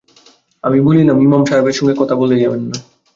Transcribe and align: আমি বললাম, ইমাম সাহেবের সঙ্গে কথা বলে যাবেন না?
আমি 0.63 0.79
বললাম, 0.81 1.17
ইমাম 1.21 1.43
সাহেবের 1.45 1.73
সঙ্গে 1.73 1.95
কথা 1.97 2.15
বলে 2.15 2.35
যাবেন 2.39 2.61
না? 2.63 2.77